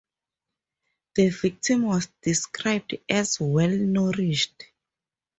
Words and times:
The 1.13 1.29
victim 1.29 1.83
was 1.83 2.09
described 2.23 2.97
as 3.07 3.39
"well 3.39 3.69
nourished". 3.69 4.65